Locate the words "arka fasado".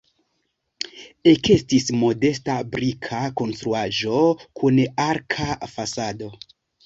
5.07-6.33